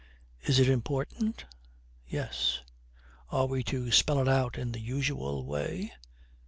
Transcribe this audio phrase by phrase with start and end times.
[0.41, 1.45] Is it important?
[2.07, 2.61] Yes.
[3.29, 5.93] Are we to spell it out in the usual way?